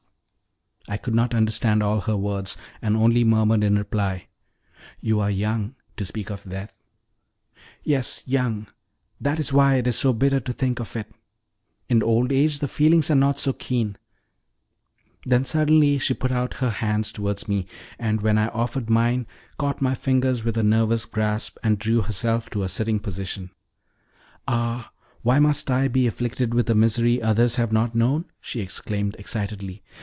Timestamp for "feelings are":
12.67-13.15